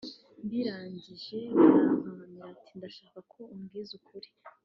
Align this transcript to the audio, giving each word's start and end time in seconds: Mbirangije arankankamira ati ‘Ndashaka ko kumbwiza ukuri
Mbirangije 0.45 1.39
arankankamira 1.63 2.43
ati 2.53 2.71
‘Ndashaka 2.79 3.17
ko 3.31 3.37
kumbwiza 3.49 3.91
ukuri 3.99 4.29